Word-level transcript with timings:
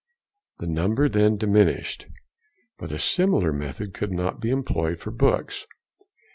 The 0.57 0.65
number 0.65 1.07
then 1.07 1.37
diminished. 1.37 2.07
But 2.79 2.91
a 2.91 2.97
similar 2.97 3.53
method 3.53 3.93
could 3.93 4.11
not 4.11 4.39
be 4.39 4.49
employed 4.49 4.99
for 4.99 5.11
books. 5.11 5.67